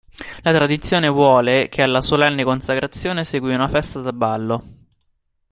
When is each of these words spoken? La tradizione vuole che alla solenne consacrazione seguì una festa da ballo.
La 0.41 0.51
tradizione 0.51 1.09
vuole 1.09 1.69
che 1.69 1.83
alla 1.83 2.01
solenne 2.01 2.43
consacrazione 2.43 3.23
seguì 3.23 3.53
una 3.53 3.67
festa 3.67 3.99
da 3.99 4.11
ballo. 4.11 4.63